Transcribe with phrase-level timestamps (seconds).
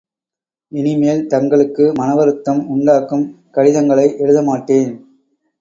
[0.71, 4.91] இனிமேல் தங்களுக்கு மனவருத்தம் உண்டாக்கும் கடிதங்களை எழுத மாட்டேன்.